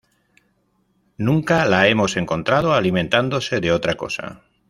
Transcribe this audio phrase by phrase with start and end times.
[1.19, 4.41] Nunca la hemos encontrado alimentándose de otra cosa.